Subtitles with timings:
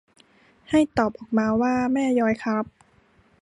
[0.69, 2.65] ให้ตอบออกมาว่าแม่ย้อยครับ